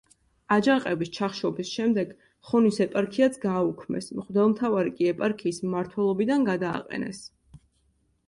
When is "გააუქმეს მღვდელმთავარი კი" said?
3.43-5.09